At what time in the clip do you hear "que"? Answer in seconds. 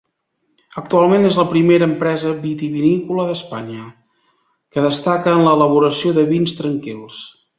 4.77-4.87